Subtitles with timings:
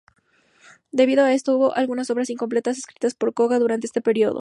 [0.91, 4.39] Debido a esto, hubo algunas obras incompletas escritas por Kōga durante este período.